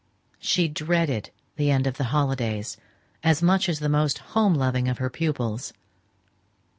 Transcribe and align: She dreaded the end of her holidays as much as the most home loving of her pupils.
She 0.39 0.67
dreaded 0.67 1.29
the 1.57 1.69
end 1.69 1.85
of 1.85 1.97
her 1.97 2.05
holidays 2.05 2.75
as 3.21 3.43
much 3.43 3.69
as 3.69 3.77
the 3.77 3.87
most 3.87 4.17
home 4.33 4.55
loving 4.55 4.87
of 4.87 4.97
her 4.97 5.11
pupils. 5.11 5.73